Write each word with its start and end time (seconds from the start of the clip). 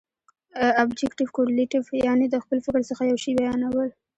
ابجګټف 0.81 1.29
کورلیټف، 1.35 1.85
یعني 2.07 2.25
د 2.29 2.35
خپل 2.43 2.57
فکر 2.65 2.81
څخه 2.89 3.03
یو 3.09 3.17
شي 3.23 3.31
بیانول. 3.39 3.89